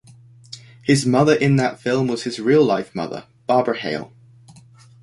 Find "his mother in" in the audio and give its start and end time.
0.81-1.57